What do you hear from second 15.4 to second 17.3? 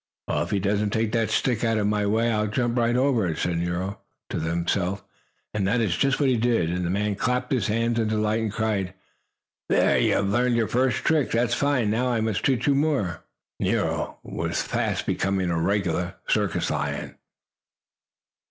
a regular circus lion.